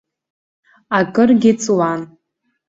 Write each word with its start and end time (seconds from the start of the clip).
Акыргьы 0.97 1.51
ҵуан. 1.61 2.01